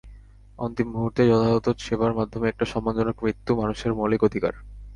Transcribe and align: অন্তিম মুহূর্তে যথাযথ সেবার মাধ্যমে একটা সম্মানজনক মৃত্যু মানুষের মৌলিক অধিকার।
অন্তিম 0.59 0.87
মুহূর্তে 0.93 1.21
যথাযথ 1.29 1.67
সেবার 1.79 2.11
মাধ্যমে 2.13 2.45
একটা 2.49 2.65
সম্মানজনক 2.65 3.15
মৃত্যু 3.23 3.51
মানুষের 3.61 3.91
মৌলিক 3.93 4.21
অধিকার। 4.23 4.53